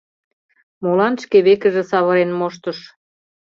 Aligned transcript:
Молан 0.81 1.13
шке 1.23 1.37
векыже 1.45 1.83
савырен 1.89 2.31
моштыш. 2.39 2.79